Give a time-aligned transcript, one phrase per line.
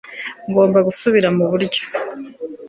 [0.49, 1.83] ngomba gusubira muburyo